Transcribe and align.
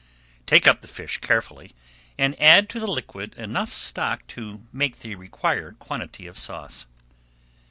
Take 0.47 0.65
up 0.65 0.81
the 0.81 0.87
fish 0.87 1.19
carefully, 1.19 1.73
and 2.17 2.35
add 2.41 2.69
to 2.69 2.79
the 2.79 2.87
liquid 2.89 3.35
enough 3.35 3.71
stock 3.71 4.25
to 4.29 4.63
make 4.73 4.97
the 5.01 5.13
required 5.13 5.77
quantity 5.77 6.25
of 6.25 6.39
sauce. 6.39 6.87